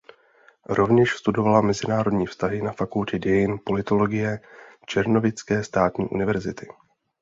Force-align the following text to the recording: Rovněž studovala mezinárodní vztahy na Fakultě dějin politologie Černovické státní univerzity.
Rovněž 0.69 1.11
studovala 1.15 1.61
mezinárodní 1.61 2.25
vztahy 2.27 2.61
na 2.61 2.71
Fakultě 2.71 3.19
dějin 3.19 3.59
politologie 3.65 4.39
Černovické 4.85 5.63
státní 5.63 6.07
univerzity. 6.07 6.67